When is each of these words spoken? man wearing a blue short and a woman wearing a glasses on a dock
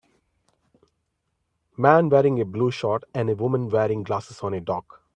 man 1.77 2.09
wearing 2.09 2.41
a 2.41 2.43
blue 2.43 2.71
short 2.71 3.03
and 3.13 3.29
a 3.29 3.35
woman 3.35 3.69
wearing 3.69 3.99
a 4.01 4.03
glasses 4.03 4.39
on 4.39 4.51
a 4.51 4.59
dock 4.59 5.03